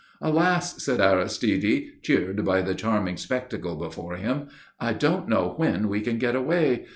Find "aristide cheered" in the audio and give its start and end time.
0.99-2.43